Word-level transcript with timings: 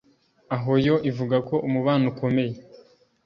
aho 0.55 0.71
yo 0.85 0.95
ivuga 1.09 1.37
ko 1.47 1.55
umubano 1.67 2.05
“ukomeye” 2.11 2.53